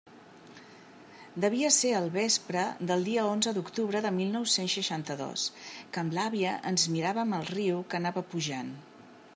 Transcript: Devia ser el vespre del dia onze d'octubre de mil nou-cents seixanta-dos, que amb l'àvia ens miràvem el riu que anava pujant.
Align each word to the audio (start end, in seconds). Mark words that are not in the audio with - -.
Devia 1.43 1.67
ser 1.75 1.91
el 1.97 2.07
vespre 2.15 2.63
del 2.91 3.05
dia 3.09 3.27
onze 3.33 3.53
d'octubre 3.57 4.01
de 4.07 4.13
mil 4.17 4.33
nou-cents 4.37 4.79
seixanta-dos, 4.79 5.45
que 5.95 6.03
amb 6.05 6.19
l'àvia 6.21 6.57
ens 6.73 6.89
miràvem 6.97 7.39
el 7.43 7.47
riu 7.55 7.87
que 7.93 8.01
anava 8.03 8.27
pujant. 8.35 8.77